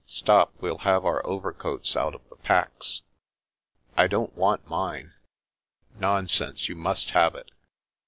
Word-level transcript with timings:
Stop, 0.07 0.51
we'll 0.59 0.79
have 0.79 1.05
our 1.05 1.23
overcoats 1.27 1.95
out 1.95 2.15
of 2.15 2.27
the 2.27 2.35
packs."" 2.37 3.03
I 3.95 4.07
don't 4.07 4.33
want 4.35 4.67
mine."" 4.67 5.13
Nonsense; 5.99 6.67
you 6.67 6.75
must 6.75 7.11
have 7.11 7.35
it." 7.35 7.51